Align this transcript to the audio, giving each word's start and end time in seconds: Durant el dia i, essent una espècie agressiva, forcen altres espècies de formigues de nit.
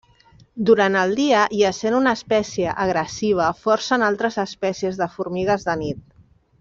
Durant 0.69 0.95
el 1.01 1.11
dia 1.19 1.41
i, 1.57 1.59
essent 1.69 1.97
una 1.97 2.13
espècie 2.19 2.73
agressiva, 2.85 3.51
forcen 3.67 4.07
altres 4.09 4.39
espècies 4.45 4.99
de 5.03 5.11
formigues 5.19 5.69
de 5.69 5.77
nit. 5.85 6.03